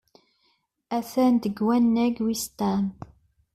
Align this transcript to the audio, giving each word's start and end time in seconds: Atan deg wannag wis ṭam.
Atan 0.97 1.33
deg 1.43 1.55
wannag 1.65 2.15
wis 2.25 2.43
ṭam. 2.59 2.83